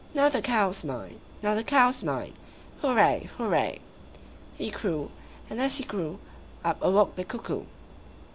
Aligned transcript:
Now 0.15 0.29
the 0.29 0.41
cow's 0.41 0.83
mine! 0.83 1.19
Now 1.43 1.53
the 1.53 1.63
cow's 1.63 2.03
mine! 2.03 2.33
Hurrah! 2.81 3.19
hurrah! 3.37 3.73
he 4.57 4.71
crew, 4.71 5.11
and 5.47 5.61
as 5.61 5.77
he 5.77 5.83
crew, 5.83 6.17
up 6.65 6.79
awoke 6.81 7.13
the 7.13 7.23
Cuckoo. 7.23 7.65